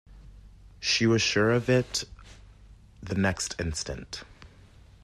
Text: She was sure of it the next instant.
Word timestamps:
She 0.79 1.05
was 1.05 1.21
sure 1.21 1.51
of 1.51 1.69
it 1.69 2.05
the 3.03 3.13
next 3.13 3.53
instant. 3.59 4.23